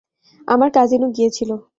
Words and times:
আমার 0.47 0.69
কাজিনও 0.75 1.09
গিয়েছিল! 1.17 1.49